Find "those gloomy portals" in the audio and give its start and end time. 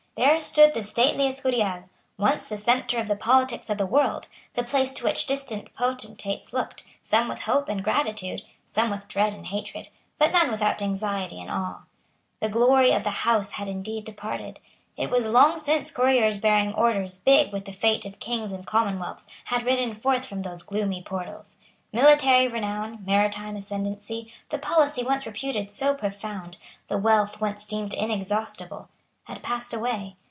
20.41-21.57